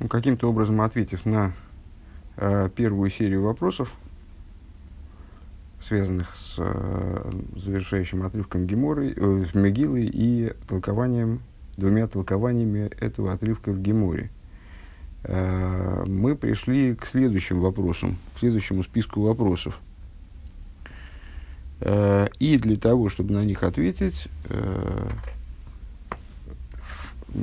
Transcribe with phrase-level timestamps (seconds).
[0.00, 1.52] ну, каким-то образом ответив на
[2.36, 3.92] э, первую серию вопросов,
[5.80, 11.40] связанных с э, завершающим отрывком Геморы, э, Мегилы и толкованием,
[11.76, 14.30] двумя толкованиями этого отрывка в Геморе.
[15.24, 19.80] Э, мы пришли к следующим вопросам, к следующему списку вопросов.
[21.80, 25.08] Э, и для того, чтобы на них ответить, э,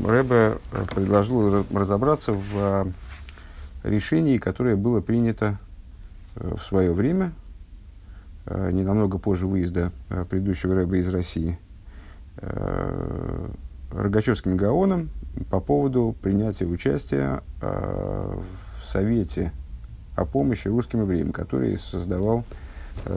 [0.04, 0.58] Рэбе
[0.94, 2.86] предложил разобраться в э,
[3.84, 5.58] решении, которое было принято
[6.36, 7.32] э, в свое время,
[8.46, 9.92] э, не намного позже выезда
[10.30, 11.58] предыдущего Рэба из России,
[13.92, 15.10] Рогачевским Гаоном
[15.50, 18.44] по поводу принятия участия в
[18.84, 19.54] Совете
[20.18, 22.44] о помощи русским евреям, который создавал,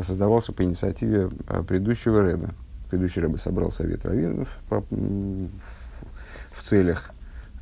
[0.04, 1.30] создавался по инициативе
[1.66, 2.50] предыдущего Рэба.
[2.90, 4.84] Предыдущий Рэбе собрал Совет Раввинов по,
[6.68, 7.10] целях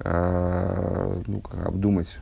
[0.05, 2.19] ну, обдумать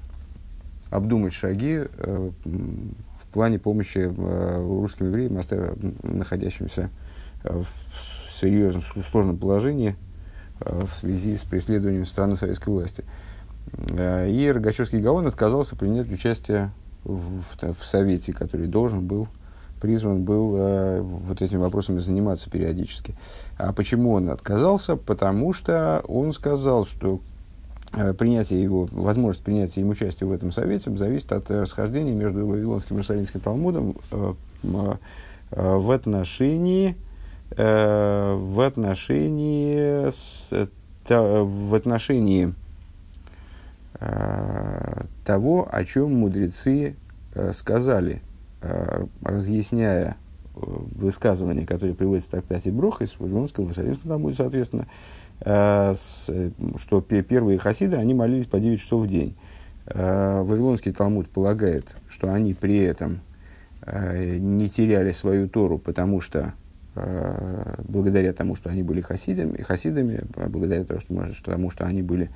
[0.95, 5.41] обдумать шаги э, в плане помощи э, русским евреям,
[6.05, 6.89] находящимся
[7.43, 9.97] э, в серьезном, сложном положении
[10.61, 13.05] в связи с преследованием страны советской власти.
[13.91, 16.71] И Рогачевский Гаон отказался принять участие
[17.03, 19.29] в, в, в совете, который должен был,
[19.85, 23.15] призван был э, вот этими вопросами заниматься периодически.
[23.59, 24.97] А почему он отказался?
[24.97, 27.21] Потому что он сказал, что
[27.97, 32.97] Э, принятие его, возможность принятия им участия в этом совете зависит от расхождения между Вавилонским
[32.97, 34.97] и Иерусалимским Талмудом э, э,
[35.51, 36.97] в отношении,
[37.57, 40.11] в отношении,
[41.09, 42.55] в отношении
[45.25, 46.97] того, о чем мудрецы
[47.53, 48.23] сказали,
[49.23, 50.17] разъясняя
[50.55, 54.87] высказывания, которые приводятся в трактате Броха из Вавилонского и Иерусалимского Талмуда, соответственно,
[55.41, 55.95] Э,
[56.77, 59.37] что первые хасиды, они молились по 9 часов в день.
[59.87, 63.21] Э, Вавилонский Талмуд полагает, что они при этом
[63.83, 66.55] э, не теряли свою Тору, потому что
[67.89, 72.31] благодаря тому, что они были хасидами, хасидами благодаря тому, что, что, тому, что они были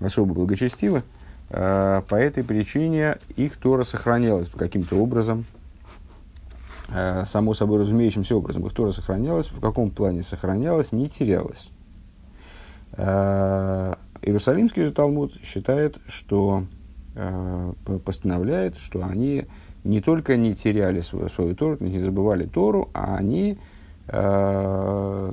[0.00, 1.02] особо благочестивы,
[1.52, 5.44] по этой причине их Тора сохранялась каким-то образом,
[7.24, 8.66] само собой разумеющимся образом.
[8.66, 11.70] Их Тора сохранялась, в каком плане сохранялась, не терялась.
[12.92, 16.64] Э, Иерусалимский же Талмуд считает, что
[17.14, 17.72] э,
[18.04, 19.46] постановляет, что они
[19.84, 23.58] не только не теряли свою, свою Тору, не забывали Тору, а они
[24.08, 25.32] э,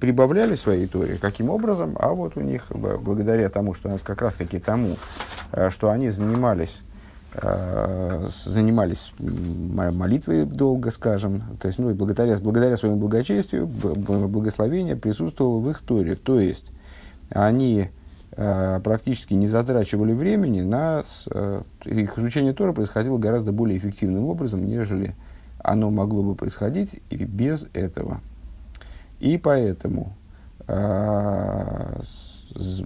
[0.00, 1.18] прибавляли своей Торе.
[1.20, 1.96] Каким образом?
[1.98, 4.96] А вот у них, благодаря тому, что как раз таки тому,
[5.70, 6.82] что они занимались
[7.38, 15.60] Э, занимались молитвой долго, скажем, то есть, ну, и благодаря, благодаря своему благочестию, благословение присутствовало
[15.60, 16.14] в их Торе.
[16.14, 16.66] То есть,
[17.28, 17.88] они
[18.32, 21.02] э, практически не затрачивали времени на...
[21.30, 25.14] Э, их изучение Тора происходило гораздо более эффективным образом, нежели
[25.58, 28.22] оно могло бы происходить и без этого.
[29.20, 30.14] И поэтому,
[30.68, 32.00] э,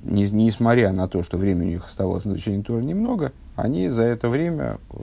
[0.05, 4.05] не, несмотря на то, что времени у них оставалось на изучение Тора немного, они за
[4.05, 4.97] это время э,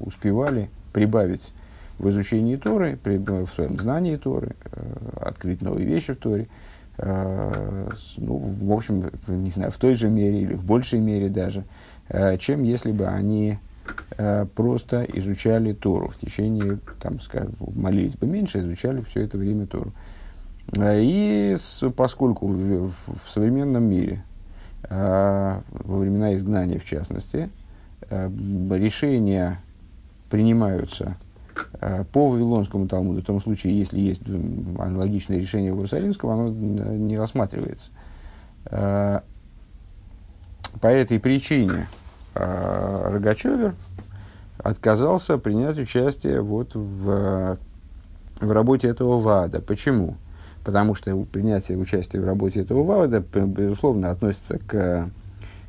[0.00, 1.52] успевали прибавить
[1.98, 6.48] в изучении Торы, при, в своем знании Торы, э, открыть новые вещи в Торе,
[6.98, 11.64] э, ну, в общем, не знаю, в той же мере или в большей мере даже,
[12.08, 13.58] э, чем если бы они
[14.18, 19.66] э, просто изучали Тору в течение, там, скажем, молились бы меньше, изучали все это время
[19.66, 19.92] Тору.
[20.74, 21.56] И
[21.96, 24.24] поскольку в, в, в современном мире,
[24.88, 27.50] э, во времена изгнания в частности,
[28.08, 28.30] Э,
[28.70, 29.60] решения
[30.30, 31.16] принимаются
[31.80, 34.22] э, по Вавилонскому Талмуду, в том случае, если есть
[34.78, 37.90] аналогичное решение у Иерусалимского, оно не рассматривается.
[38.64, 39.22] По
[40.82, 41.86] этой причине
[42.34, 43.74] Рогачевер
[44.58, 47.56] отказался принять участие вот в,
[48.40, 49.60] в работе этого ВАДа.
[49.60, 50.16] Почему?
[50.66, 55.08] Потому что принятие участия в работе этого ВАДа, безусловно, относится к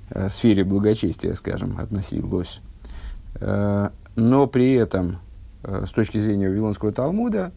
[0.09, 2.61] э, сфере благочестия, скажем, относилось.
[3.35, 5.19] Э, но при этом,
[5.61, 7.51] э, с точки зрения Вавилонского Талмуда,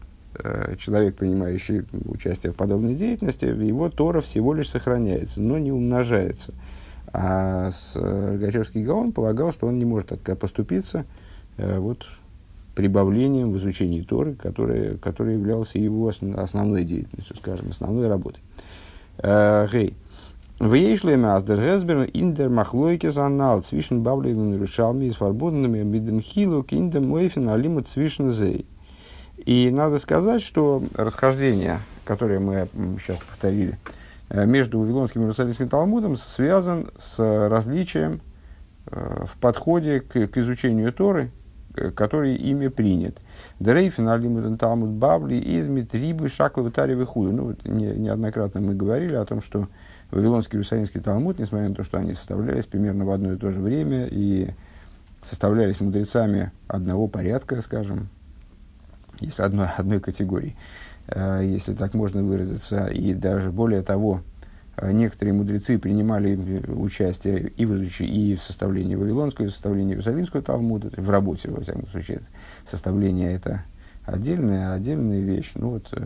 [0.77, 6.53] человек, принимающий участие в подобной деятельности, его Тора всего лишь сохраняется, но не умножается.
[7.11, 10.09] А Рогачевский Гаон полагал, что он не может
[10.39, 11.05] поступиться
[11.57, 12.05] вот,
[12.81, 18.41] прибавлением в изучении Торы, которое, которое являлось его основной деятельностью, скажем, основной работой.
[19.19, 19.93] Э, гей.
[20.59, 27.49] Вейшлеме аздер гезбер индер махлойке занал Бавлевым и Рушалми и свободными бидем хилу киндем мойфен
[27.49, 28.65] алиму zwischen зей.
[29.37, 32.67] И надо сказать, что расхождение, которое мы
[32.99, 33.77] сейчас повторили
[34.29, 38.21] между Вавилонским и Иерусалимским Талмудом связан с различием
[38.85, 41.31] в подходе к, к изучению Торы,
[41.73, 43.19] который ими принят.
[43.59, 47.31] Дрейфин, Алимуден, Талмуд, Бабли, Измит, Рибы, Шакловы, Таревы, Худу.
[47.31, 49.67] Ну, вот не, неоднократно мы говорили о том, что
[50.11, 53.51] Вавилонский и Иерусалимский Талмуд, несмотря на то, что они составлялись примерно в одно и то
[53.51, 54.49] же время и
[55.23, 58.09] составлялись мудрецами одного порядка, скажем,
[59.19, 60.55] если одной, одной категории,
[61.07, 64.30] э, если так можно выразиться, и даже более того, э,
[64.81, 66.35] некоторые мудрецы принимали
[66.67, 71.61] участие и в, и в составлении Вавилонского, и в составлении Иерусалимского Талмуда, в работе, во
[71.61, 72.21] всяком случае,
[72.65, 73.63] составление это
[74.05, 75.51] отдельная, отдельная вещь.
[75.55, 76.03] Ну, вот, э,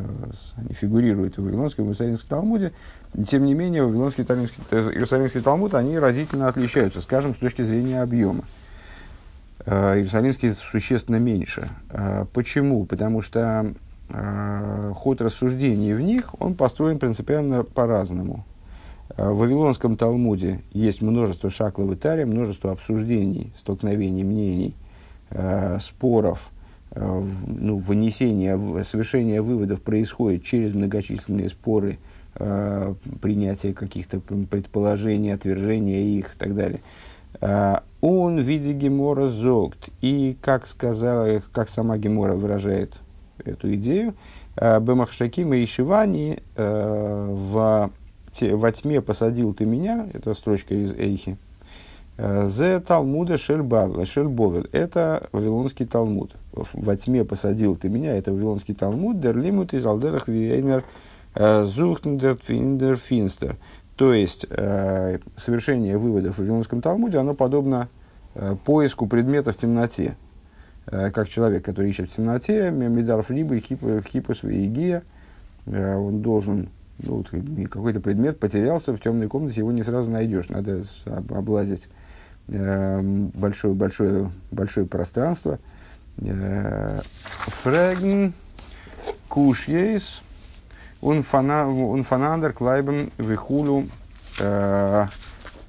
[0.58, 2.72] они фигурируют в Вавилонском и Иерусалимском Талмуде.
[3.30, 8.44] Тем не менее, Вавилонский и Иерусалимский Талмуд, они разительно отличаются, скажем, с точки зрения объема.
[9.66, 11.70] Э, Иерусалимский существенно меньше.
[11.90, 12.86] Э, почему?
[12.86, 13.74] Потому что
[14.10, 18.46] э, ход рассуждений в них, он построен принципиально по-разному.
[19.10, 24.76] В Вавилонском Талмуде есть множество шаклов и тари, множество обсуждений, столкновений мнений,
[25.80, 26.50] споров,
[26.96, 32.00] ну, вынесение, совершение выводов происходит через многочисленные споры,
[32.34, 36.82] принятие каких-то предположений, отвержения их и так далее.
[38.02, 39.90] Он в виде Гемора зогт.
[40.02, 43.00] И, как, сказала, как сама Гемора выражает
[43.44, 44.14] эту идею,
[44.56, 47.34] э, Бемахшакима и Шивани э,
[48.40, 51.38] в, во тьме посадил ты меня, это строчка из Эйхи,
[52.18, 54.70] э, Зе Талмуда Шельбовель.
[54.72, 56.36] Это Вавилонский Талмуд.
[56.54, 58.16] Во тьме посадил ты меня.
[58.18, 59.20] Это Вавилонский Талмуд.
[59.20, 60.84] Дер лимут из алдерах вейнер
[61.36, 63.58] зухтендер финстер.
[63.96, 67.88] То есть, э, совершение выводов в Вавилонском Талмуде, оно подобно
[68.34, 70.16] э, поиску предмета в темноте.
[70.88, 75.02] Э, как человек, который ищет в темноте, Медарф Либо, Хипус э,
[75.66, 76.70] он должен,
[77.00, 77.30] ну, вот,
[77.70, 80.84] какой-то предмет потерялся в темной комнате, его не сразу найдешь, надо
[81.30, 81.90] облазить
[82.48, 85.60] э, большое, большое, большое пространство.
[86.18, 88.34] Фрегн,
[89.28, 90.22] Кушьейс,
[91.02, 93.88] Унфанандер, Клайбен, Вихулю.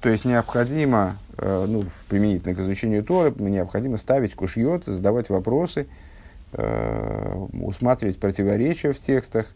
[0.07, 5.87] То есть необходимо, э, ну, применительно к изучению Торы, необходимо ставить кушьет, задавать вопросы,
[6.53, 9.47] э, усматривать противоречия в текстах,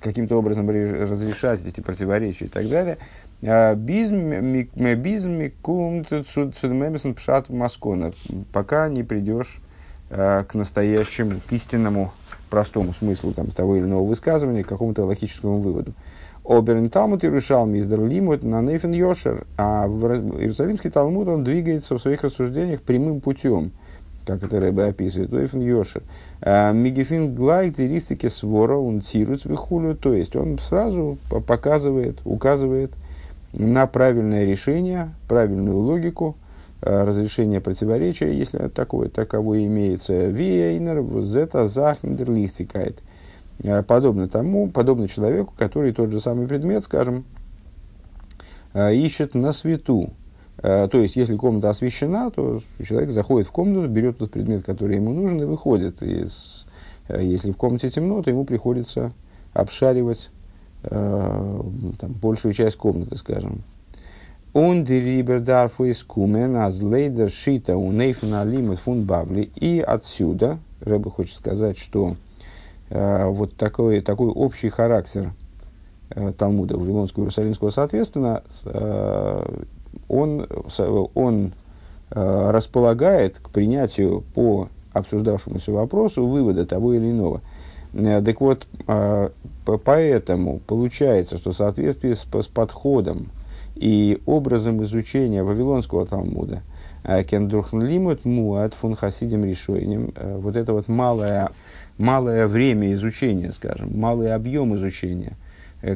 [0.00, 2.98] каким-то образом разрешать эти противоречия и так далее.
[3.76, 4.32] Безм
[5.62, 6.04] кум
[7.14, 8.12] пшат маскона,
[8.52, 9.60] пока не придешь
[10.08, 12.12] к настоящему, к истинному
[12.50, 15.94] простому смыслу там, того или иного высказывания, к какому-то логическому выводу.
[16.44, 22.24] Оберн Талмуд Иерушал Миздер Лимут на Нейфен Йошер, а Иерусалимский Талмуд он двигается в своих
[22.24, 23.70] рассуждениях прямым путем,
[24.26, 26.02] как это Рэбе описывает, Нейфен Йошер.
[26.40, 32.92] А, Мигефин Глайк Диристики Свора, он тирует вихулю, то есть он сразу показывает, указывает
[33.52, 36.36] на правильное решение, правильную логику,
[36.80, 40.26] разрешение противоречия, если такое, таковое имеется.
[40.26, 43.00] Вейнер, зета захндер листикает.
[43.86, 47.24] Подобно тому, подобно человеку, который тот же самый предмет, скажем,
[48.74, 50.10] ищет на свету.
[50.60, 55.12] То есть, если комната освещена, то человек заходит в комнату, берет тот предмет, который ему
[55.14, 56.02] нужен, и выходит.
[56.02, 56.66] И с,
[57.08, 59.12] если в комнате темно, то ему приходится
[59.54, 60.30] обшаривать
[60.82, 61.60] э,
[61.98, 63.62] там, большую часть комнаты, скажем.
[64.52, 67.92] Он дерибер дарфу из кумен, аз лейдер шита у
[68.76, 69.50] фун бавли.
[69.54, 72.16] И отсюда, Рэбе хочет сказать, что
[72.88, 75.32] э, вот такой, такой общий характер
[76.10, 79.62] э, Талмуда Вавилонского Иерусалимского, соответственно, э,
[80.10, 80.46] он,
[81.14, 81.52] он
[82.10, 87.40] э, располагает к принятию по обсуждавшемуся вопросу вывода того или иного.
[87.92, 89.30] Э, так вот, э,
[89.84, 93.28] поэтому получается, что в соответствии с, с подходом
[93.76, 96.62] и образом изучения Вавилонского Талмуда,
[97.04, 101.50] э, Кендурхн лимут муат фун хасидим решением, вот это вот малое,
[101.98, 105.36] малое время изучения, скажем, малый объем изучения,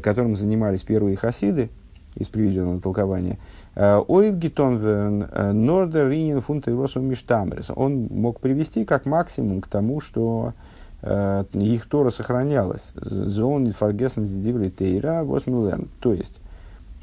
[0.02, 1.68] которым занимались первые хасиды
[2.16, 3.38] из приведенного толкования,
[3.76, 5.26] Оев Гитон
[5.66, 7.70] Нордер Ринин Фунта Миштамрис.
[7.74, 10.52] Он мог привести как максимум к тому, что
[11.02, 12.92] их Тора сохранялась.
[12.94, 15.88] Зон Фаргесен Диври Тейра Восмилен.
[16.00, 16.40] То есть,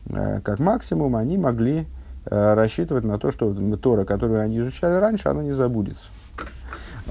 [0.10, 1.86] Э, как максимум они могли
[2.26, 6.10] э, рассчитывать на то, что Тора, которую они изучали раньше, она не забудется.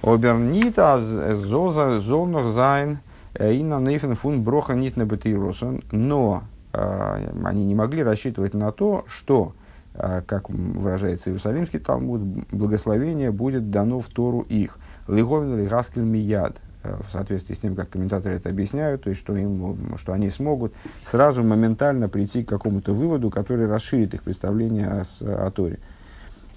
[0.03, 2.99] Обернита золнах зайн
[3.35, 5.83] э, и на нейфен фун броха нитна бетиросон.
[5.93, 9.55] Но они не могли рассчитывать на то, что,
[9.93, 12.21] как выражается Иерусалимский Талмуд,
[12.53, 14.79] благословение будет дано в Тору их.
[15.09, 16.57] Лиговин лигаскель мияд.
[16.83, 20.73] в соответствии с тем, как комментаторы это объясняют, то есть, что, им, что они смогут
[21.05, 25.05] сразу моментально прийти к какому-то выводу, который расширит их представление о,
[25.47, 25.79] о Торе.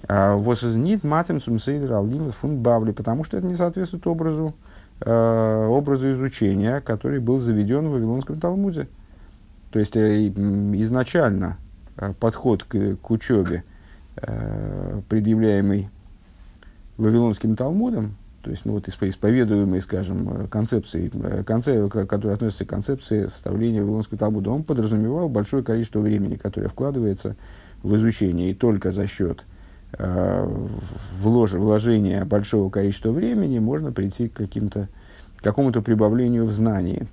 [0.08, 4.54] Восознит матем сумсейдер алдимат фун бавли, потому что это не соответствует образу,
[5.00, 8.86] э, образу изучения, который был заведен в Вавилонском Талмуде.
[9.74, 11.58] То есть э, изначально
[11.96, 13.64] э, подход к, к учебе,
[14.14, 15.88] э, предъявляемый
[16.96, 21.10] Вавилонским Талмудом, то есть ну, вот исповедуемые, скажем, концепции,
[21.44, 27.34] концеп, которые относятся к концепции составления Вавилонского Талмуда, он подразумевал большое количество времени, которое вкладывается
[27.82, 29.44] в изучение, и только за счет
[29.96, 30.48] Э,
[31.20, 34.88] влож, вложения большого количества времени можно прийти к, каким-то,
[35.36, 37.06] какому-то прибавлению в знании.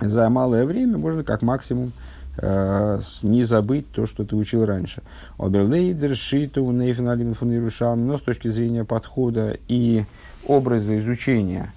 [0.00, 1.92] За малое время можно как максимум
[2.38, 5.02] э, не забыть то, что ты учил раньше.
[5.38, 10.04] Оберлейдер, Шиту, Нейфен фон но с точки зрения подхода и
[10.46, 11.72] образа изучения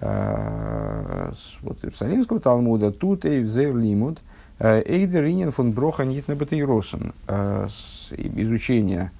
[0.00, 4.18] э, вот, Иерусалимского Талмуда, тут и взер лимуд,
[4.58, 7.68] э, Эйдер Инин фон Броха Нитна Батейросен, э,
[8.10, 9.10] изучение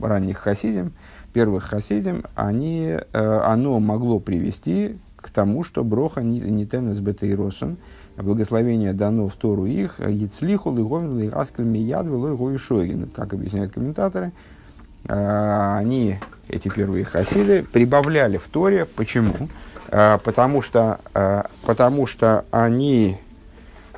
[0.00, 0.92] ранних хасидим,
[1.32, 4.98] первых хасидим, они, э, оно могло привести
[5.30, 7.76] к тому, что броха не тенес бетейросен,
[8.16, 14.32] благословение дано в Тору их, яцлиху лыговин лыгаскель мияд велой шойгин, как объясняют комментаторы,
[15.04, 16.18] э, они,
[16.48, 18.86] эти первые хасиды, прибавляли в Торе.
[18.96, 19.48] Почему?
[19.88, 21.00] Потому что,
[21.66, 23.16] потому что они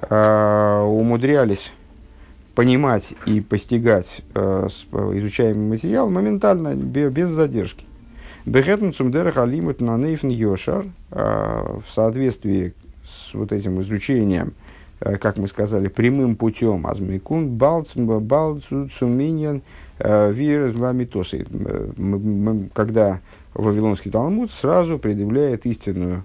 [0.01, 1.75] умудрялись
[2.55, 7.85] понимать и постигать изучаемый материал моментально, без задержки.
[8.45, 14.55] Бехетн цумдерах алимут на нейфн йошар э, в соответствии с вот этим изучением,
[15.01, 19.63] э, как мы сказали, прямым путем азмикун балцуминьян
[20.01, 21.47] э, вирус ламитосы.
[22.75, 23.21] Когда
[23.55, 26.25] Вавилонский Талмуд сразу предъявляет истинную,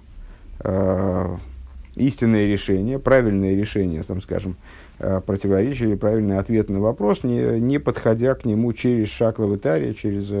[1.94, 4.56] истинное решение, правильное решение, там, скажем,
[4.98, 10.32] противоречие или правильный ответ на вопрос, не, не подходя к нему через шаг лавитария, через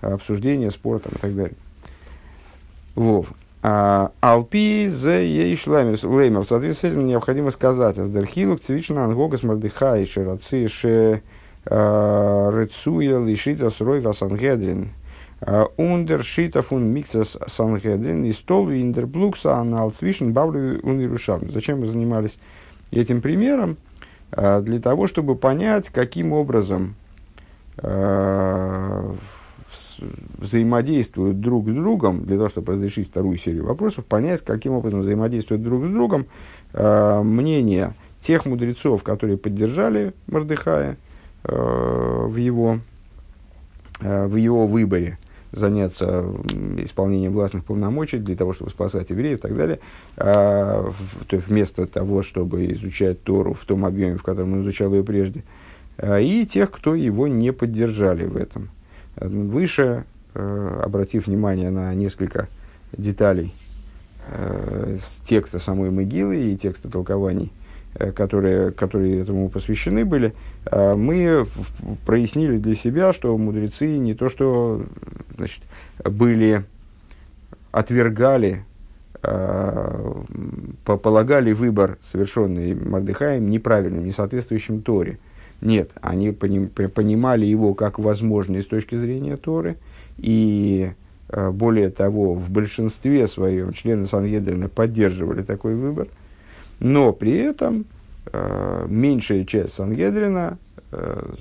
[0.00, 1.56] э, обсуждение, спор там, и так далее.
[2.94, 3.32] Вов.
[3.62, 6.40] А, Алпи за ейшлаймер леймер.
[6.40, 11.22] В соответствии с этим необходимо сказать, аздерхилук цвична ангогас мардыхай шерацы ше
[11.64, 14.90] э, рецуя лишита срой васангедрин.
[15.76, 21.50] Ундер шита фун миксас сангедрин и стол индерблукса анал цвишен бавлю унирушам.
[21.50, 22.38] Зачем мы занимались
[22.90, 23.76] этим примером
[24.32, 26.94] а, для того, чтобы понять, каким образом
[27.78, 29.14] а,
[30.46, 35.62] взаимодействуют друг с другом, для того, чтобы разрешить вторую серию вопросов, понять, каким образом взаимодействуют
[35.62, 36.26] друг с другом
[36.72, 40.96] э, мнения тех мудрецов, которые поддержали Мордыхая
[41.44, 42.78] э, в, его,
[44.00, 45.18] э, в его выборе,
[45.52, 46.24] заняться
[46.78, 49.80] исполнением властных полномочий для того, чтобы спасать евреев и так далее,
[50.16, 54.62] а, в, то есть вместо того, чтобы изучать Тору в том объеме, в котором он
[54.62, 55.44] изучал ее прежде,
[55.98, 58.70] а, и тех, кто его не поддержали в этом.
[59.16, 60.15] Выше, а,
[60.82, 62.48] обратив внимание на несколько
[62.92, 63.54] деталей
[64.28, 67.52] а, текста самой могилы и текста толкований,
[67.98, 70.34] Э, которые, которые этому посвящены были,
[70.66, 71.46] э, мы
[72.04, 74.84] прояснили для себя, что мудрецы не то что
[75.36, 75.62] значит,
[76.04, 76.64] были,
[77.72, 78.64] отвергали,
[79.22, 80.12] э,
[80.84, 85.18] полагали выбор, совершенный Мардыхаем, неправильным, не соответствующим Торе.
[85.62, 89.76] Нет, они понимали его как возможный с точки зрения Торы,
[90.18, 90.92] и
[91.32, 96.08] более того, в большинстве своем члены Сангедрина поддерживали такой выбор–
[96.80, 97.86] но при этом
[98.32, 100.58] э, меньшая часть Сангедрина
[100.92, 101.34] э,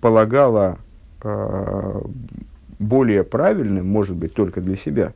[0.00, 0.78] полагала
[1.22, 2.00] э,
[2.78, 5.12] более правильным, может быть, только для себя,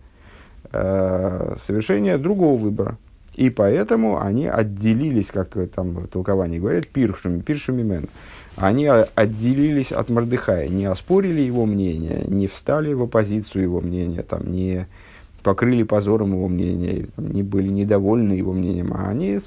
[0.72, 2.96] э, совершение другого выбора.
[3.34, 8.08] И поэтому они отделились, как там в толковании говорят, пиршами, пиршами мен.
[8.56, 14.50] Они отделились от Мордыхая, не оспорили его мнение, не встали в оппозицию его мнения, там,
[14.50, 14.86] не,
[15.46, 19.38] покрыли позором его мнение, не были недовольны его мнением, а они,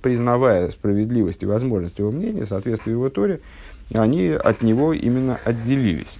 [0.00, 3.40] признавая справедливость и возможность его мнения, соответствие его Торе,
[3.92, 6.18] они от него именно отделились.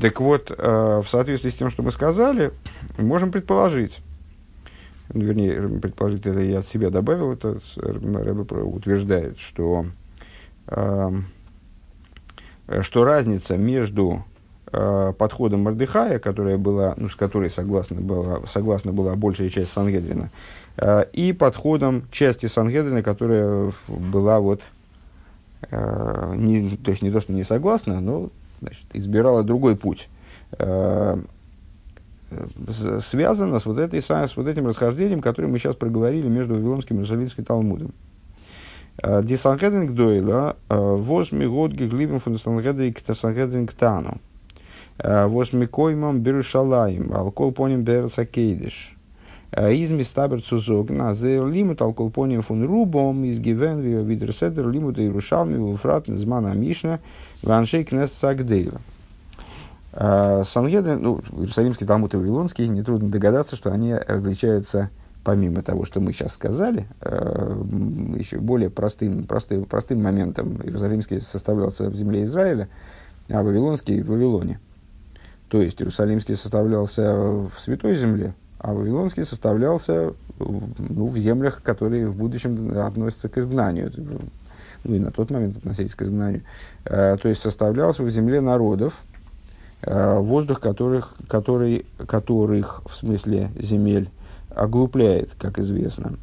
[0.00, 2.50] Так вот, э, в соответствии с тем, что мы сказали,
[2.98, 4.00] можем предположить,
[5.10, 9.86] вернее, предположить это я от себя добавил, это Рэбе утверждает, что,
[10.66, 11.10] э,
[12.82, 14.24] что разница между
[14.72, 20.30] э, подходом Мордыхая, которая была, ну, с которой согласна была, согласна была большая часть Сангедрина,
[20.76, 24.62] э, и подходом части Сангедрина, которая была вот,
[25.70, 30.08] э, не, то есть не то, что не согласна, но значит, избирала другой путь.
[30.58, 31.20] Э,
[33.00, 36.98] связано с вот, этой, с вот этим расхождением, которое мы сейчас проговорили между Вавилонским и
[37.00, 37.92] Иерусалимским Талмудом.
[39.02, 44.18] Ди Санхедринг Дойла, восьми год гигливен фун Санхедринг Санхедринг Тану.
[45.02, 48.94] Восьми коймам Берушалаем, алкол поним Берсакейдиш.
[49.56, 56.06] Из мистабер цузогна, зе лимут алкол поним фун Рубом, из гивен видерседер лимут Иерушалми, вуфрат
[56.06, 57.00] змана Мишна,
[57.42, 58.80] ваншей кнес Сагдейла.
[59.92, 64.90] Сангедрин, ну, Иерусалимский Талмуд и Вавилонский, нетрудно догадаться, что они различаются
[65.24, 67.62] помимо того, что мы сейчас сказали, э,
[68.16, 72.68] еще более простым, простым, простым моментом Иерусалимский составлялся в земле Израиля,
[73.28, 74.60] а Вавилонский в Вавилоне.
[75.48, 82.16] То есть Иерусалимский составлялся в Святой Земле, а Вавилонский составлялся ну, в землях, которые в
[82.16, 83.92] будущем относятся к изгнанию,
[84.84, 86.42] ну и на тот момент относились к изгнанию.
[86.84, 88.94] Э, то есть составлялся в земле народов,
[89.82, 94.08] э, воздух которых, который, которых, в смысле земель,
[94.54, 96.18] оглупляет, как известно.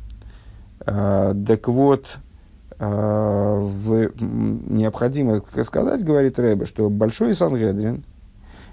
[0.86, 2.17] А, так вот,
[2.79, 8.03] а, в, необходимо сказать, говорит Рэбе, что Большой Сангедрин,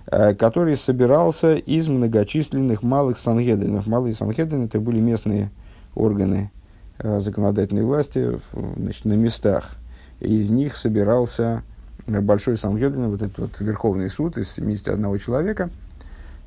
[0.07, 3.87] а, который собирался из многочисленных малых Сангедринов.
[3.87, 5.51] Малые Сангедрины это были местные
[5.95, 6.51] органы
[6.99, 8.39] законодательной власти
[8.77, 9.77] значит, на местах.
[10.21, 11.63] Из них собирался
[12.07, 15.71] Большой Сангедрин, вот этот вот Верховный суд из 71 человека–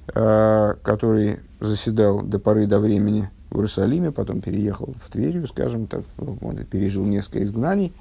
[0.08, 6.58] который заседал до поры до времени в Иерусалиме, потом переехал в Тверью, скажем так, он
[6.66, 7.94] пережил несколько изгнаний,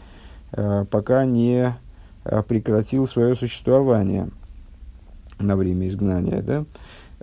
[0.53, 1.75] э, пока не
[2.25, 4.29] э, прекратил свое существование
[5.39, 6.43] на время изгнания.
[6.43, 6.65] Да?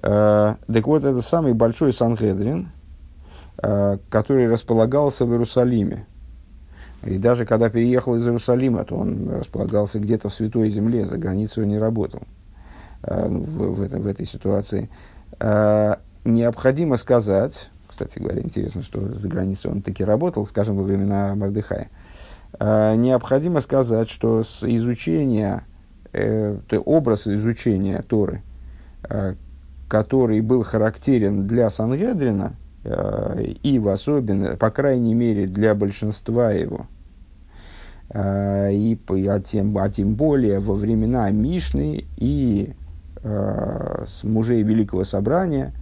[0.01, 2.67] Так вот, это самый большой Санхедрин,
[3.55, 6.05] который располагался в Иерусалиме.
[7.05, 11.63] И даже когда переехал из Иерусалима, то он располагался где-то в Святой Земле, за границей
[11.63, 12.23] он не работал.
[13.03, 14.89] Э, в, в, этом, в этой ситуации.
[15.39, 21.35] Э, необходимо сказать, кстати говоря, интересно, что за границей он таки работал, скажем, во времена
[21.35, 21.89] Мардыхая.
[22.59, 25.65] Э, необходимо сказать, что с изучения,
[26.11, 28.43] то образ изучения Торы,
[29.89, 36.85] который был характерен для Сангедрина, и в особенности, по крайней мере, для большинства его,
[38.13, 42.82] и, а, тем, а тем более во времена Мишны и Э,
[43.23, 45.73] с мужей Великого Собрания,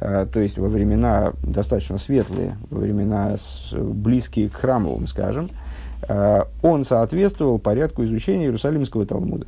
[0.00, 3.36] э, то есть во времена достаточно светлые, во времена
[3.72, 5.50] близкие к храмовым, скажем,
[6.08, 9.46] э, он соответствовал порядку изучения Иерусалимского Талмуда.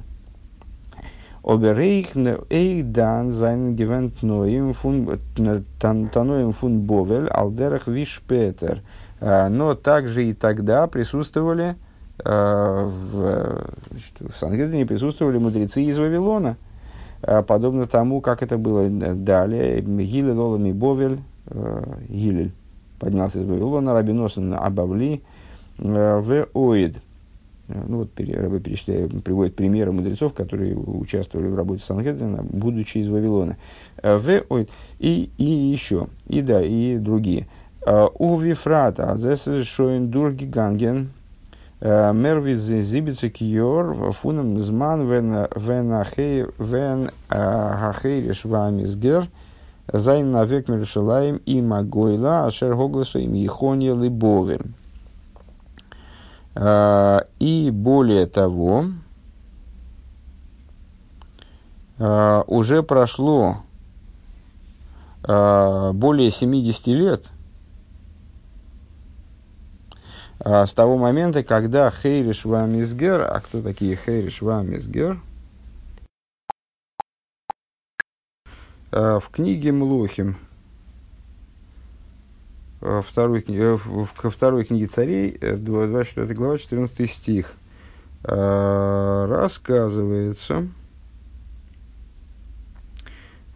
[1.43, 4.23] Оберейхне эйдан зайн гевент
[6.81, 8.83] бовель алдерах вишпетер.
[9.23, 11.77] Но также и тогда присутствовали
[12.23, 13.67] в,
[14.19, 16.70] в Сангедрине присутствовали мудрецы из Вавилона– Э,
[17.21, 19.81] подобно тому, как это было далее.
[19.81, 22.53] Гилель Олами Бовель, э, Гилель
[22.99, 25.23] поднялся из Вавилона, Рабиносен Абавли,
[25.79, 27.01] э, в Оид.
[27.69, 33.57] Ну вот, Рабы перечисляет, приводит примеры мудрецов, которые участвовали в работе Санхедрина, будучи из Вавилона.
[34.03, 34.71] В Оид.
[34.99, 37.47] И, и еще, и да, и другие.
[38.19, 41.11] У Вифрата, Зес Шоин Дурги Ганген,
[41.81, 45.49] Мервиз зибицы кьор фунам зман вен
[47.31, 49.31] ахейриш вамизгер
[49.91, 54.75] зайн навек мерушалаем и магойла ашер хогласу им ехонья либовим.
[57.39, 58.85] И более того,
[61.99, 63.57] уже прошло
[65.27, 67.41] более 70 лет– а,
[70.43, 75.21] с того момента, когда Хейриш Вамизгер, а кто такие Хейриш Вамизгер?
[78.93, 80.37] А, в книге Млохим,
[82.81, 87.55] а, второй, э, в второй книге царей, 24 э, глава, 14 стих,
[88.23, 90.69] рассказывается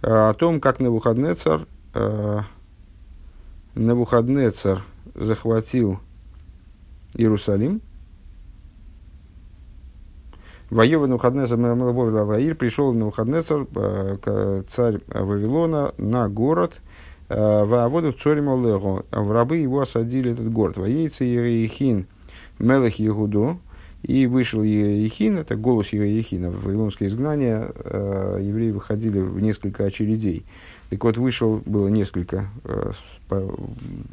[0.00, 1.66] о том, как Навуходнецар,
[3.74, 4.82] Навуходнецар
[5.14, 6.00] захватил
[7.14, 7.80] Иерусалим.
[10.70, 16.80] Воеван Навуходнецар Мелабовил пришел Навуходнецар, э, царь Вавилона, на город,
[17.28, 19.04] э, Вааводу в Цорим Олегу.
[19.10, 20.76] В рабы его осадили этот город.
[20.76, 22.06] Воейцы Ереихин
[22.58, 23.58] Мелах Егуду.
[24.02, 26.50] И вышел Ереихин, это голос Ереихина.
[26.50, 30.44] В Вавилонское изгнание э, евреи выходили в несколько очередей.
[30.90, 32.92] Так вот, вышел, было несколько э,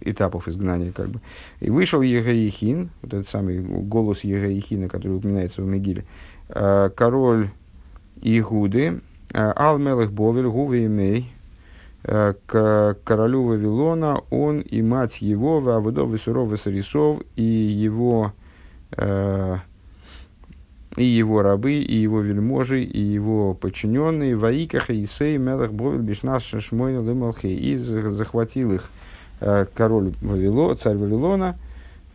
[0.02, 1.20] этапов изгнания, как бы.
[1.60, 6.06] И вышел Егаихин, вот этот самый голос Егаихина, который упоминается в Мегиле,
[6.50, 7.50] э, король
[8.22, 9.02] Игуды,
[9.34, 11.32] э, Ал Мелех Бовель, Гуве Имей,
[12.04, 18.34] э, к королю Вавилона, он и мать его, Вавудов, Висуров, Висарисов, и его,
[18.98, 19.58] э,
[20.98, 27.02] и его рабы, и его вельможи, и его подчиненные, Ваиках, Исей, Мелах, Бровил, Бишнаш, Шмойна,
[27.02, 28.90] Лымалхе, и захватил их
[29.40, 31.58] э, король Вавило, царь Вавилона,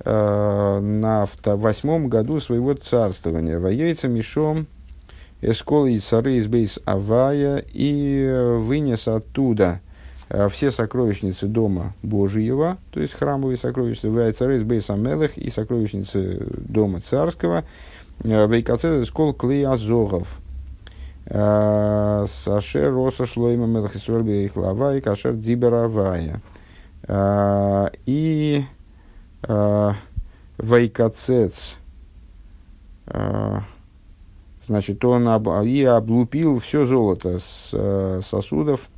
[0.00, 3.58] э, на восьмом году своего царствования.
[3.58, 4.66] Воейца Мишом,
[5.40, 9.80] Эскол и цары из Бейс Авая и э, вынес оттуда
[10.50, 16.44] все сокровищницы дома Божьего, то есть храмовые сокровищницы, в цары из Бейс Амелых и сокровищницы
[16.50, 17.62] дома царского,
[18.22, 20.38] Вейкацет Эскол Клей Азогов.
[21.26, 26.40] Э, Сашер Роса Шлойма Мелах Исруэль Бейх Лавай, Кашер Диберавая.
[28.06, 28.64] И
[30.58, 31.76] Вейкацец.
[34.66, 38.88] Значит, он об, и облупил все золото с э, сосудов,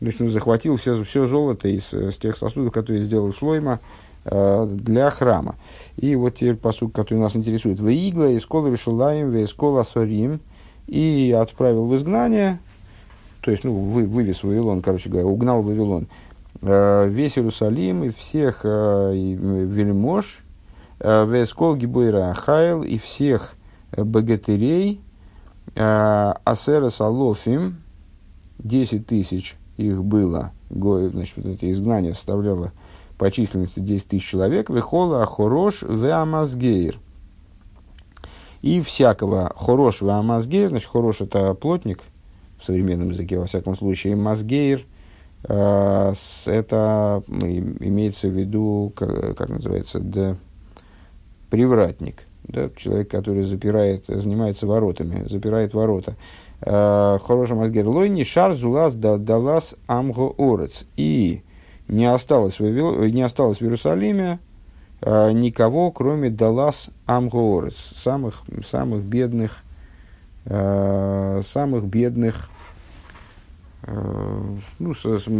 [0.00, 4.05] то есть он захватил все, все золото из, из тех сосудов, которые сделал Шлойма э,
[4.28, 5.54] для храма.
[5.96, 7.78] И вот теперь посуд, который нас интересует.
[7.78, 10.40] «Ваигла из кола вишелаем, ве из кола сорим»
[10.86, 12.60] и отправил в изгнание,
[13.40, 16.08] то есть, ну, вы, вывез Вавилон, короче говоря, угнал Вавилон,
[16.62, 20.40] э, весь Иерусалим и всех э, и вельмож,
[21.00, 23.56] э, вескол гибойра хайл и всех
[23.96, 25.00] богатырей,
[25.74, 27.76] э, Асера Салофим,
[28.58, 32.72] 10 тысяч их было, значит, вот это изгнание составляло
[33.18, 36.98] по численности 10 тысяч человек, Вехола Хорош Веамазгейр.
[38.62, 42.00] И всякого Хорош Веамазгейр, значит, Хорош это плотник
[42.58, 44.80] в современном языке, во всяком случае, Мазгейр,
[45.44, 46.12] э,
[46.46, 50.36] это имеется в виду, как, как называется, да,
[51.50, 56.16] привратник– да, человек, который запирает, занимается воротами, запирает ворота.
[56.60, 60.86] Э, Хороший Мазгер Лойни, Шар Зулас Далас Амго Орец.
[60.96, 61.42] И
[61.88, 64.38] не осталось, в, не осталось в Иерусалиме
[65.00, 69.62] э, никого, кроме Далас Амго Орец, самых, самых бедных,
[70.46, 72.50] э, самых бедных
[74.80, 74.94] ну,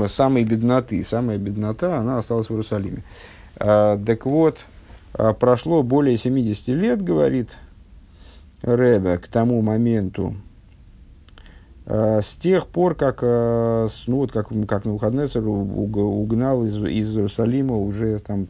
[0.08, 3.02] самой бедноты, самая беднота, она осталась в Иерусалиме.
[3.56, 4.60] Так вот,
[5.40, 7.56] прошло более 70 лет, говорит
[8.62, 10.36] Ребе, к тому моменту,
[11.86, 17.76] с тех пор, как, а, ну, вот как, как на выходные угнал из, из Иерусалима
[17.76, 18.48] уже там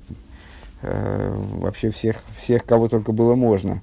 [0.82, 3.80] вообще всех, всех, кого только было можно.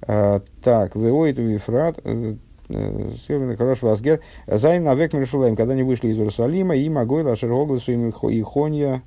[0.00, 2.34] Так, Веоид Вифрат, э,
[2.68, 7.92] э, хороший Васгер, Зайн Навек Мершулаем, когда они вышли из Иерусалима, и Магой Лашер Огласу
[7.92, 9.02] и Хонья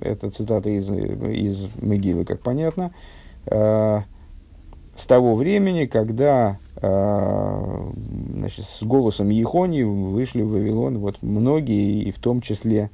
[0.00, 2.92] это цитата из, из Мегилы, как понятно,
[3.46, 4.00] э,
[4.96, 12.12] с того времени, когда э, значит, с голосом Ехони вышли в Вавилон вот многие, и
[12.12, 12.90] в том числе,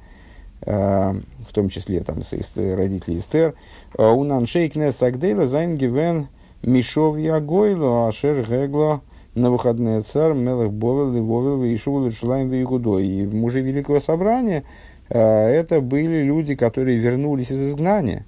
[0.61, 1.13] э,
[1.47, 2.17] в том числе там,
[2.55, 3.55] родители Эстер,
[3.97, 6.27] Унан Шейкне Сагдейла Зайнгивен
[6.61, 9.01] Мишов Ягойло Ашер Гегло
[9.33, 14.63] на выходные царь Мелах Бовел Вовел Ишул Шлайм и И мужи Великого Собрания–
[15.11, 18.25] это были люди, которые вернулись из изгнания.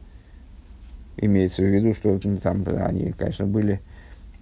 [1.16, 3.80] Имеется в виду, что там они, конечно, были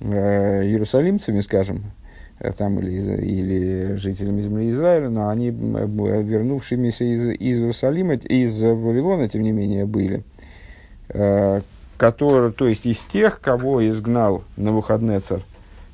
[0.01, 1.83] иерусалимцами, скажем,
[2.39, 9.29] э, там, или, или жителями земли Израиля, но они, вернувшимися из, из Иерусалима, из Вавилона,
[9.29, 10.23] тем не менее, были.
[11.97, 15.43] Которые, то есть из тех, кого изгнал на выходные царь,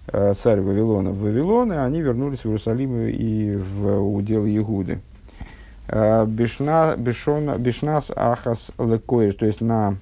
[0.06, 5.00] царь Вавилона в Вавилон, и они вернулись в Иерусалим и в удел Егуды.
[5.88, 9.96] Э, бешна, бешона, бешнас ахас лекоиш, то есть на,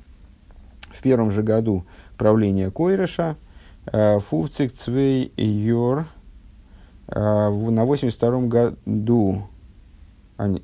[0.89, 1.85] в первом же году
[2.17, 3.35] правления Койреша,
[3.85, 6.07] э, фувцик цвей йор,
[7.07, 9.47] э, на 82 году,
[10.37, 10.63] они,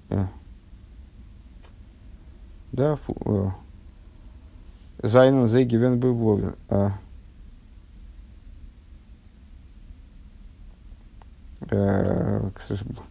[2.72, 3.54] да, фу,
[5.04, 6.14] Зейгивен был
[12.62, 13.04] сожалению,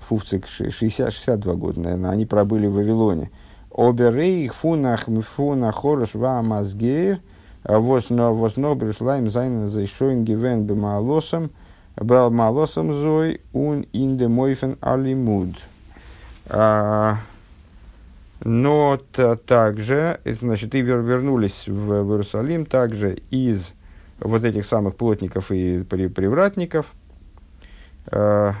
[0.00, 3.30] Фуфцик 60-62 года, наверное, они пробыли в Вавилоне.
[3.76, 7.20] Оберей фунах мифуна хорош ва мазгейр,
[7.68, 8.10] вос
[8.56, 11.50] но пришла им зайна за шоин гивен бемалосом,
[12.00, 15.56] бемалосом зой ун инде мойфен алимуд.
[16.48, 17.16] А,
[18.44, 19.00] но
[19.46, 23.72] также, значит, и вернулись в, Иерусалим также из
[24.20, 26.86] вот этих самых плотников и привратников,
[28.06, 28.54] а,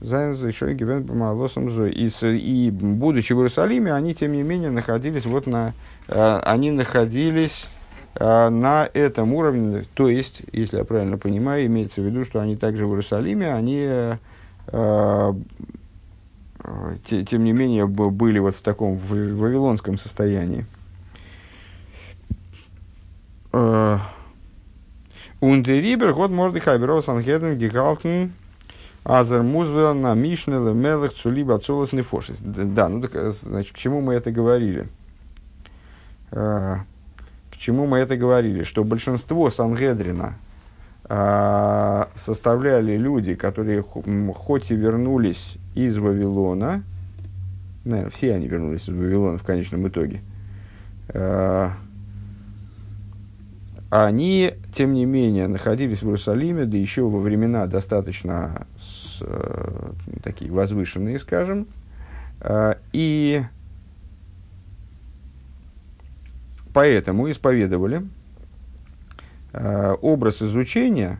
[0.00, 1.68] еще Гивен Бамалосом.
[1.86, 5.72] И, и будучи в Иерусалиме, они, тем не менее, находились вот на,
[6.08, 7.68] э, они находились
[8.18, 12.86] на этом уровне, то есть, если я правильно понимаю, имеется в виду, что они также
[12.86, 13.86] в Иерусалиме, они
[14.68, 15.34] э,
[17.04, 20.64] тем не менее, были вот в таком вавилонском состоянии.
[25.40, 28.32] Ундерибер, год Мордыхай, Беров Санхеден, Гекалтен,
[29.04, 32.38] Азер Музвел, на Мишне, Лемелых, Цулиба, Цулас, Нефошис.
[32.40, 34.88] Да, ну так, значит, к чему мы это говорили?
[37.66, 38.62] Чему мы это говорили?
[38.62, 40.34] Что большинство Сангедрина
[42.14, 46.84] составляли люди, которые хоть и вернулись из Вавилона,
[47.84, 50.20] наверное, все они вернулись из Вавилона в конечном итоге,
[53.90, 59.90] они, тем не менее, находились в Иерусалиме, да еще во времена достаточно с, э,
[60.22, 61.66] такие возвышенные, скажем,
[62.42, 63.42] э, и
[66.76, 68.02] поэтому исповедовали
[69.54, 71.18] э, образ изучения,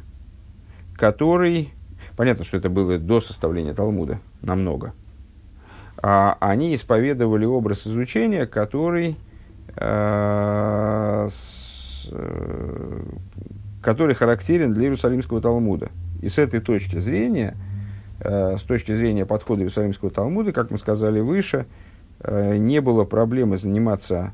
[0.96, 1.72] который,
[2.14, 4.92] понятно, что это было до составления Талмуда, намного,
[6.02, 9.16] а они исповедовали образ изучения, который
[9.76, 11.28] э,
[12.10, 13.02] Э,
[13.80, 15.88] который характерен для Иерусалимского Талмуда.
[16.20, 17.56] И с этой точки зрения,
[18.20, 21.64] э, с точки зрения подхода Иерусалимского Талмуда, как мы сказали выше,
[22.20, 24.32] э, не было проблемы заниматься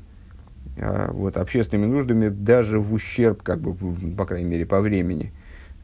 [0.75, 3.75] вот, общественными нуждами даже в ущерб, как бы,
[4.15, 5.31] по крайней мере, по времени,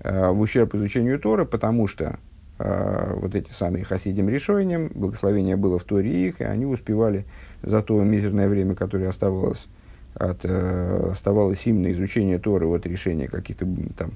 [0.04, 2.18] в ущерб изучению Тора, потому что
[2.58, 7.26] вот эти самые хасидим решением, благословение было в Торе их, и они успевали
[7.62, 9.68] за то мизерное время, которое оставалось
[10.16, 13.66] от, э, оставалось им на изучение Торы от решения каких-то
[13.98, 14.12] там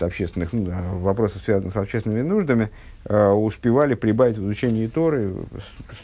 [0.00, 2.70] общественных ну, вопросов, связанных с общественными нуждами,
[3.06, 5.34] успевали прибавить в изучении Торы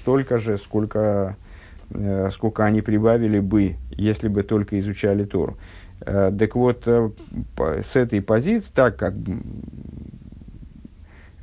[0.00, 1.36] столько же, сколько,
[2.32, 5.56] сколько они прибавили бы, если бы только изучали Тору.
[6.00, 7.10] Э, так вот, э,
[7.58, 9.14] с этой позиции, так как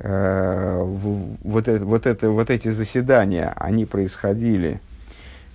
[0.00, 4.80] э, вот, это, вот, это, вот эти заседания, они происходили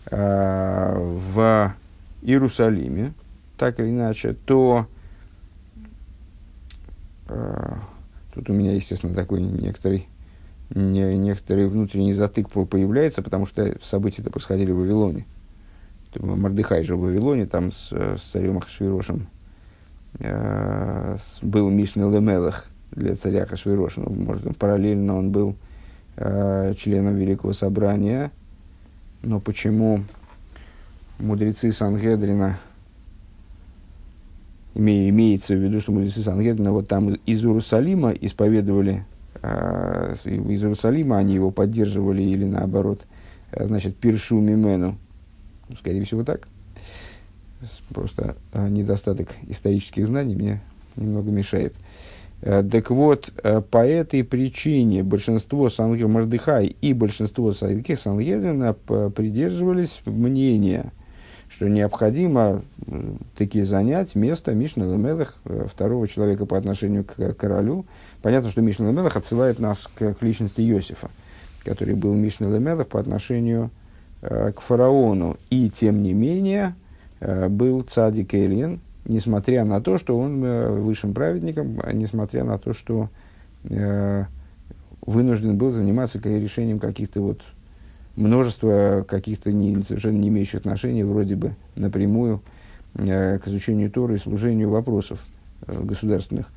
[0.10, 1.74] э, в
[2.22, 3.14] Иерусалиме,
[3.58, 4.88] так или иначе, то
[7.28, 7.74] э,
[8.34, 10.08] тут у меня, естественно, такой некоторый, не,
[10.76, 15.26] некоторый внутренний затык появляется, потому что события-то происходили в Вавилоне.
[16.16, 19.28] Мордыхай жил в Вавилоне, там с, с царем Ахашвирошем
[20.20, 24.02] э, был Мишна Лемелах для царя Ахашвироша.
[24.02, 25.56] Ну, может, параллельно он был
[26.16, 28.32] э, членом Великого Собрания.
[29.22, 30.04] Но почему
[31.20, 32.60] мудрецы Сангедрина,
[34.76, 39.06] имеется в виду, что мудрецы Сангедрина вот там из Иерусалима исповедовали,
[39.42, 43.02] из Иерусалима они его поддерживали или наоборот,
[43.52, 44.98] э, значит, Пиршу Мимену,
[45.78, 46.48] скорее всего так.
[47.94, 50.62] Просто э, недостаток исторических знаний мне
[50.96, 51.74] немного мешает.
[52.42, 60.02] Э, так вот, э, по этой причине большинство Сангер Мардыхай и большинство Сангер Сангедрина придерживались
[60.06, 60.92] мнения–
[61.54, 62.64] что необходимо
[63.38, 67.86] таки занять место Мишна Лемелах, э, второго человека по отношению к королю.
[68.24, 71.10] Понятно, что Мишна Лемелах отсылает нас к, к личности Иосифа,
[71.66, 73.70] который был Мишна Лемелах по отношению
[74.22, 75.36] э, к фараону.
[75.50, 76.74] И, тем не менее,
[77.20, 82.58] э, был цадик Эльен, несмотря на то, что он э, высшим праведником, а несмотря на
[82.58, 83.10] то, что
[83.66, 84.24] э,
[85.02, 87.42] вынужден был заниматься решением каких-то вот
[88.16, 92.42] множество каких-то не, совершенно не имеющих отношения вроде бы напрямую
[92.96, 95.20] э, к изучению Торы и служению вопросов
[95.68, 96.50] э, государственных.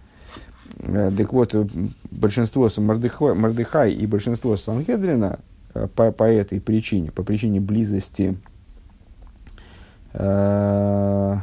[0.87, 1.67] Э, так вот, э,
[2.11, 5.41] большинство Мордыхай, и большинство Санхедрина
[5.75, 8.37] э, по, по этой причине, по причине близости
[10.13, 11.37] э,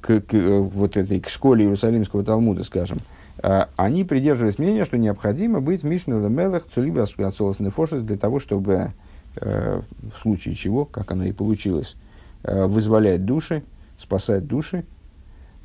[0.00, 2.98] к, к, э, вот этой, к школе Иерусалимского Талмуда, скажем,
[3.42, 8.92] э, они придерживались мнения, что необходимо быть Мишна Лемелах Цулиба Ацолас Нефошес для того, чтобы
[9.36, 9.80] э,
[10.14, 11.96] в случае чего, как оно и получилось,
[12.44, 13.62] э, вызволять души,
[13.98, 14.84] спасать души.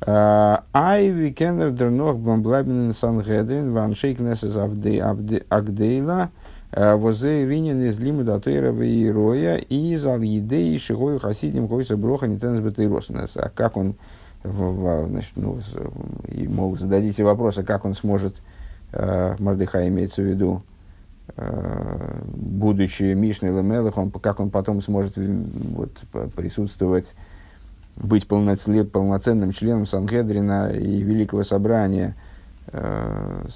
[0.06, 6.30] А, Ай кеннер дернох бамблабин сангедрин ван шейкнесес агдейла
[6.72, 8.72] э, возе ринен из лиму датейра
[9.12, 13.36] роя и зал едей шигой хасидим койса броха нитенс бетейроснес.
[13.36, 13.94] А как он
[14.42, 15.58] значит, ну,
[16.28, 18.40] и, мол, зададите вопросы, как он сможет,
[18.92, 20.62] э, Мордыхай имеется в виду,
[21.36, 25.90] э, будучи Мишной Лемелых, он, как он потом сможет вот,
[26.34, 27.14] присутствовать,
[28.00, 32.16] быть полноценным, полноценным членом Сангедрина и Великого Собрания,
[32.68, 33.46] э,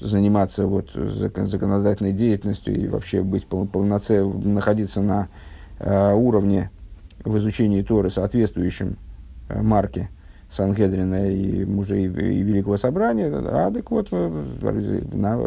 [0.00, 5.28] заниматься вот, закон, законодательной деятельностью и вообще быть пол, полноценным, находиться на
[5.78, 6.70] э, уровне
[7.24, 8.96] в изучении Торы, соответствующем
[9.48, 10.08] э, марке–
[10.50, 15.38] Сангедрина и мужей и Великого Собрания, а вот, на,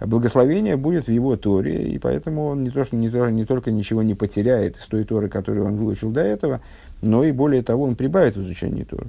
[0.00, 3.70] благословение будет в его Торе, и поэтому он не, то, что, не, то, не только
[3.70, 6.60] ничего не потеряет из той Торы, которую он выучил до этого,
[7.02, 9.08] но и более того, он прибавит в изучении Торы.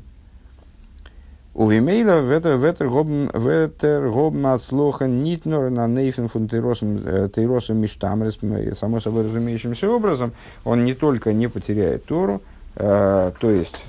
[1.53, 2.87] У Вимейла ветер
[4.09, 8.39] гобм отслоха нитнор на нейфен фун тейросом миштамрес,
[8.77, 12.41] само собой разумеющимся образом, он не только не потеряет Тору,
[12.79, 13.87] Uh, то есть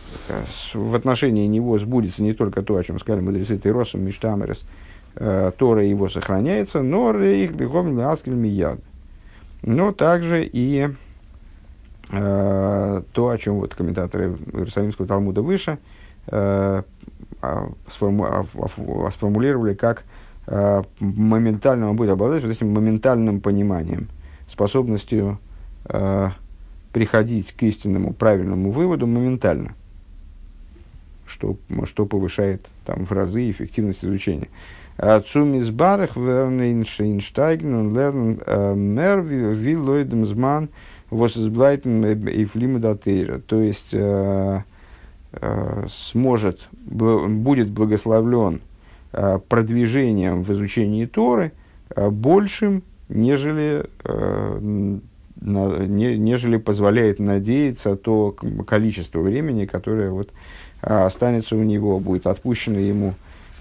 [0.72, 4.62] в отношении него сбудется не только то, о чем сказали мудрецы Тейросом Миштамерес,
[5.18, 8.78] Тора его сохраняется, но лихом аскель мияд.
[9.62, 10.88] Но также и
[12.10, 15.78] то, о чем вот комментаторы Иерусалимского Талмуда выше
[16.30, 16.84] а,
[17.40, 17.68] а,
[19.10, 20.04] сформулировали как
[20.46, 24.08] а, моментально он будет обладать вот этим моментальным пониманием,
[24.48, 25.38] способностью
[26.92, 29.72] приходить к истинному правильному выводу моментально,
[31.24, 34.48] что, что повышает там, в разы эффективность изучения.
[34.98, 38.40] Цумис барах вернейнштейген лерн
[38.76, 40.68] мер виллойдем зман
[41.10, 43.38] восизблайтен и флимудатейра.
[43.38, 43.94] То есть,
[45.30, 48.62] Э, сможет, будет благословлен
[49.12, 51.52] э, продвижением в изучении Торы
[51.94, 53.84] э, большим, нежели,
[55.40, 58.34] нежели позволяет надеяться то
[58.66, 60.30] количество времени, которое вот
[60.80, 63.14] останется у него, будет отпущено ему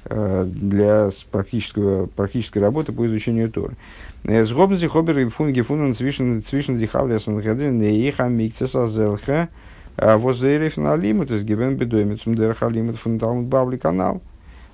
[0.09, 3.75] для практического, практической работы по изучению Торы.
[4.23, 9.49] Сгобнзи хобер и фунги фунан цвишен дихавля санхадрин и хамикцеса зелха–
[9.97, 14.21] а Возерев на лимит, из гибен бедоймицум дерхалимит фундамент бавли канал.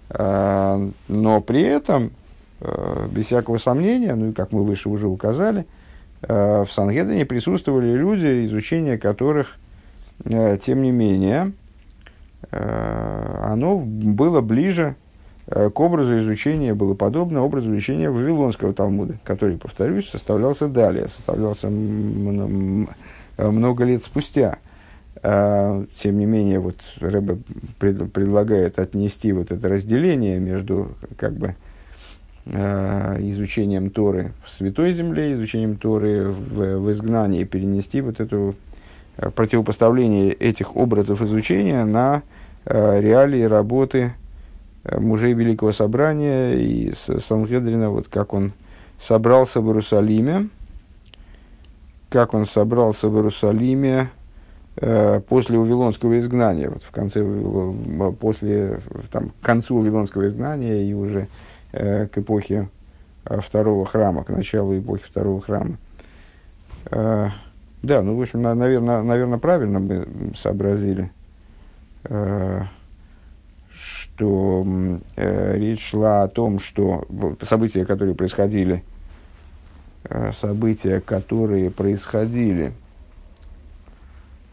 [0.10, 2.12] А, но при этом,
[3.10, 5.66] без всякого сомнения, ну и как мы выше уже указали,
[6.22, 9.56] в Сангедене присутствовали люди, изучение которых,
[10.26, 11.54] тем не менее,
[12.52, 14.96] оно было ближе
[15.46, 21.70] к образу изучения, было подобно образу изучения Вавилонского Талмуда, который, повторюсь, составлялся далее, составлялся
[23.38, 24.58] много лет спустя–
[25.26, 27.38] а, тем не менее, вот Рэбе
[27.80, 31.56] пред, предлагает отнести вот это разделение между как бы,
[32.48, 38.54] э, изучением Торы в Святой Земле, изучением Торы в, в изгнании, перенести вот это
[39.16, 42.24] э, противопоставление этих образов изучения на
[42.66, 44.23] э, реалии работы э,
[44.84, 48.54] мужей Великого Собрания и Сангедрина, вот как он
[49.00, 50.50] собрался в Иерусалиме,
[52.10, 54.10] как он собрался в Иерусалиме,
[54.76, 57.24] Э, после Вавилонского изгнания, вот в конце,
[58.20, 58.80] после,
[59.12, 61.28] там, к концу Вавилонского изгнания и уже
[61.74, 62.70] э, к эпохе
[63.26, 65.78] э, второго храма, к началу эпохи второго храма.
[66.90, 67.30] Э,
[67.84, 71.12] да, ну, в общем, на, наверное, наверное, правильно мы сообразили,
[72.06, 72.64] э,
[74.16, 74.66] что
[75.16, 77.06] э, речь шла о том, что
[77.42, 78.84] события, которые происходили,
[80.06, 82.74] э, события, которые происходили–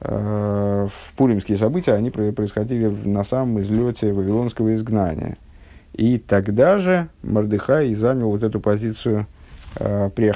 [0.02, 5.36] Э, в пуримские события, они происходили на самом излете вавилонского изгнания.
[5.92, 9.26] И тогда же Мордыхай занял вот эту позицию,
[9.76, 10.28] э, при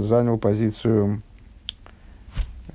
[0.00, 1.22] занял позицию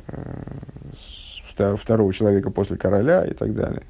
[0.08, 3.84] э, второго человека после короля и так далее.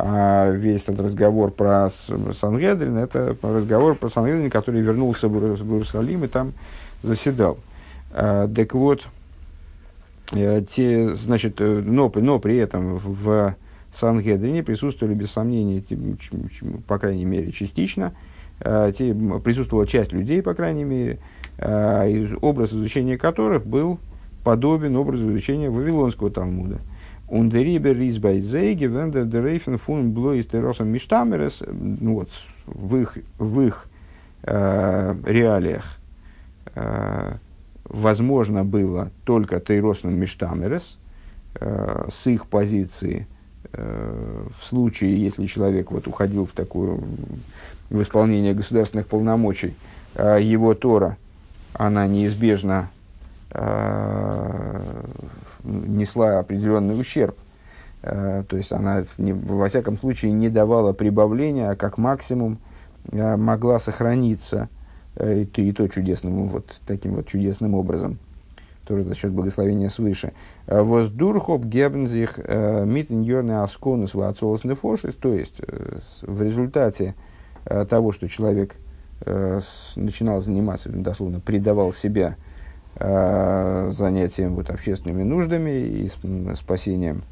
[0.00, 6.28] А весь этот разговор про Сангедрин, это разговор про Сангедрин, который вернулся в Иерусалим и
[6.28, 6.52] там
[7.02, 7.58] заседал.
[8.12, 9.08] Так вот,
[10.32, 13.54] Э, те, значит, э, но, но при этом в
[13.92, 15.82] Сангедрине присутствовали, без сомнения,
[16.86, 18.12] по крайней мере, частично,
[18.60, 21.18] э, те, присутствовала часть людей, по крайней мере,
[22.40, 23.98] образ изучения которых был
[24.44, 26.78] подобен образу изучения Вавилонского Талмуда.
[27.28, 32.30] Ундерибер Ризбайзейги, Вендер Дерейфен фун Блойс Теросом Миштамерес, ну вот,
[32.66, 33.86] в их, в их
[34.44, 35.98] э, реалиях
[36.74, 37.34] э,
[37.84, 40.98] возможно было только Тейросом Миштамерес,
[41.60, 43.26] э, с их позиции,
[43.72, 47.02] э, в случае, если человек вот уходил в такую,
[47.90, 49.74] в исполнение государственных полномочий,
[50.14, 51.18] э, его Тора,
[51.74, 52.90] она неизбежно
[55.64, 57.36] несла определенный ущерб.
[58.02, 62.58] Э, то есть она, во всяком случае, не давала прибавления, а как максимум
[63.12, 64.68] э, могла сохраниться–
[65.18, 68.18] Э, и и то чудесным, вот таким вот чудесным образом,
[68.86, 70.32] тоже за счет благословения свыше.
[70.66, 75.60] Э, Воздурхоп гебнзих э, митен йорны асконус вацолос нефошис, то есть
[76.22, 77.14] в результате
[77.90, 78.76] того, что человек
[79.26, 82.36] начинал заниматься, дословно предавал себя
[83.00, 86.08] занятием вот, общественными нуждами и
[86.54, 87.22] спасением,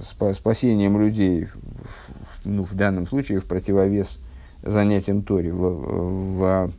[0.00, 4.18] спасением людей, в, ну, в данном случае в противовес
[4.62, 6.72] занятием Тори в, в,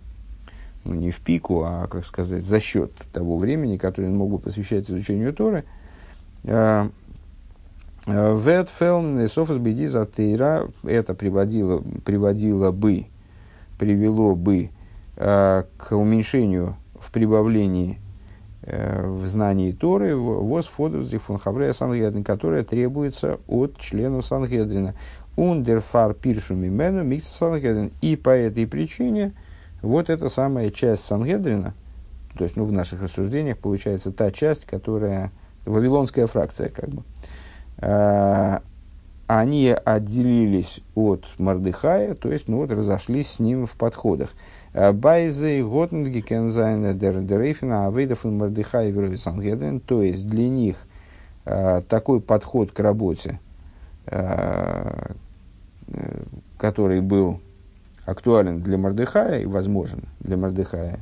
[0.83, 4.39] ну, не в пику, а, как сказать, за счет того времени, которое он мог бы
[4.39, 5.63] посвящать изучению Торы.
[6.43, 6.87] Э,
[8.07, 13.05] э, Ветфелн Софос Бедиза Тейра это приводило, приводило бы,
[13.77, 14.69] привело бы
[15.17, 17.99] э, к уменьшению в прибавлении
[18.63, 24.93] в знании Торы, воз фодерзи фон хаврея Сангедрин, которая требуется от членов Сангедрина.
[25.35, 27.91] Ундерфар пиршу мимену микс Сангедрин.
[28.01, 29.33] И по этой причине
[29.81, 31.73] вот эта самая часть Сангедрина,
[32.37, 35.31] то есть ну, в наших рассуждениях получается та часть, которая
[35.65, 37.03] вавилонская фракция, как бы,
[37.79, 38.61] а,
[39.27, 44.33] они отделились от Мардыхая, то есть, ну вот, разошлись с ним в подходах.
[44.73, 50.77] А, Байзы, Готнги, Кензайна, Дерейфина, Авейдов и Мардыхай, Сангедрин, то есть, для них
[51.45, 53.39] а, такой подход к работе,
[54.07, 55.13] а,
[55.87, 56.23] э,
[56.57, 57.39] который был
[58.05, 60.99] актуален для Мардыхая и возможен для Мардыхая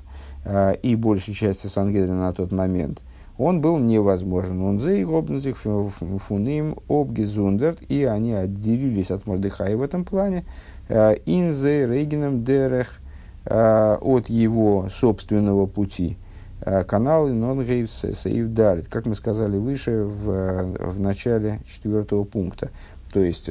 [0.81, 3.01] и большей части Сангедрина на тот момент–
[3.39, 4.61] он был невозможен.
[4.61, 10.43] Он заигобнзих фуним обгезундерт, и они отделились от Мордыхая в этом плане.
[10.89, 13.08] Э, Инзе рейгеном дерех э,
[13.49, 16.17] от его собственного пути.
[16.61, 22.69] Э, канал Нонгейв Сейвдарит, как мы сказали выше в, в начале четвертого пункта.
[23.11, 23.49] То есть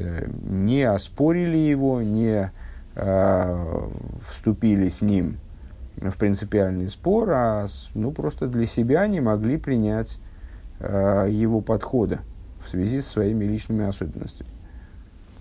[0.48, 2.52] не оспорили его, не
[4.20, 5.38] вступили с ним
[6.00, 10.18] в принципиальный спор, а ну, просто для себя не могли принять
[10.80, 12.20] э, его подхода
[12.64, 14.50] в связи с своими личными особенностями.